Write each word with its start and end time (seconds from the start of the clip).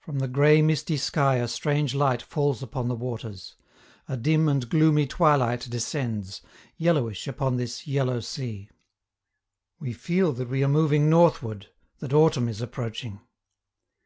From 0.00 0.20
the 0.20 0.26
gray 0.26 0.62
misty 0.62 0.96
sky 0.96 1.36
a 1.36 1.46
strange 1.48 1.94
light 1.94 2.22
falls 2.22 2.62
upon 2.62 2.88
the 2.88 2.94
waters; 2.94 3.56
a 4.08 4.16
dim 4.16 4.48
and 4.48 4.66
gloomy 4.66 5.06
twilight 5.06 5.68
descends, 5.68 6.40
yellowish 6.78 7.28
upon 7.28 7.58
this 7.58 7.86
Yellow 7.86 8.20
Sea. 8.20 8.70
We 9.78 9.92
feel 9.92 10.32
that 10.32 10.48
we 10.48 10.64
are 10.64 10.68
moving 10.68 11.10
northward, 11.10 11.68
that 11.98 12.14
autumn 12.14 12.48
is 12.48 12.62
approaching. 12.62 13.20